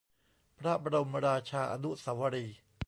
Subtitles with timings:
[0.59, 2.57] พระบรมราชาอนุสาวรีย์